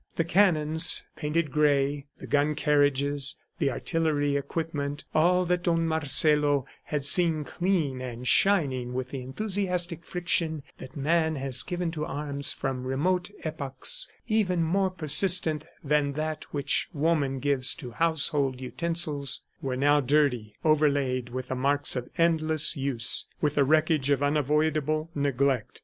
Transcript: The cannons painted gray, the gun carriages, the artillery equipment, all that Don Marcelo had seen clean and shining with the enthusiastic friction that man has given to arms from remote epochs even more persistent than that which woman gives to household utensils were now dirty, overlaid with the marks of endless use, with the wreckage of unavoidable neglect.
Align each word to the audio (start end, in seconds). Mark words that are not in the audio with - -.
The 0.15 0.23
cannons 0.25 1.03
painted 1.15 1.51
gray, 1.51 2.07
the 2.17 2.25
gun 2.25 2.55
carriages, 2.55 3.37
the 3.59 3.69
artillery 3.69 4.35
equipment, 4.35 5.05
all 5.13 5.45
that 5.45 5.61
Don 5.61 5.85
Marcelo 5.87 6.65
had 6.85 7.05
seen 7.05 7.43
clean 7.43 8.01
and 8.01 8.27
shining 8.27 8.93
with 8.95 9.11
the 9.11 9.21
enthusiastic 9.21 10.03
friction 10.03 10.63
that 10.79 10.97
man 10.97 11.35
has 11.35 11.61
given 11.61 11.91
to 11.91 12.03
arms 12.03 12.51
from 12.51 12.87
remote 12.87 13.29
epochs 13.43 14.09
even 14.27 14.63
more 14.63 14.89
persistent 14.89 15.65
than 15.83 16.13
that 16.13 16.45
which 16.51 16.87
woman 16.93 17.37
gives 17.37 17.75
to 17.75 17.91
household 17.91 18.59
utensils 18.59 19.43
were 19.61 19.77
now 19.77 19.99
dirty, 20.01 20.55
overlaid 20.65 21.29
with 21.29 21.49
the 21.49 21.55
marks 21.55 21.95
of 21.95 22.09
endless 22.17 22.75
use, 22.75 23.27
with 23.39 23.53
the 23.53 23.63
wreckage 23.63 24.09
of 24.09 24.23
unavoidable 24.23 25.11
neglect. 25.13 25.79